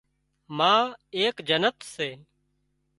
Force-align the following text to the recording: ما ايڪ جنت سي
ما 0.57 0.73
ايڪ 1.15 1.35
جنت 1.47 1.77
سي 1.93 2.09